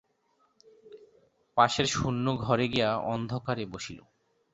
[1.57, 3.99] পাশের শূন্য ঘরে গিয়া অন্ধকারে বসিল।